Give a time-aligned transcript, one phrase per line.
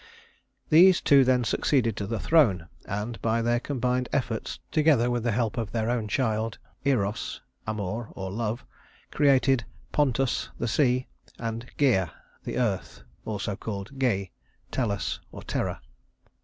[0.69, 5.31] These two then succeeded to the throne, and by their combined efforts, together with the
[5.31, 8.65] help of their own child Eros (Amor or Love)
[9.11, 11.05] created Pontus (the Sea)
[11.37, 12.09] and Gæa
[12.45, 14.31] (the Earth), also called Ge,
[14.71, 15.79] Tellus, Terra.